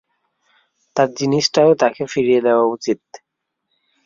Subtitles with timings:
[0.95, 3.01] তার জিনিসটাও তাকে ফিরিয়ে দেয়া উচিত।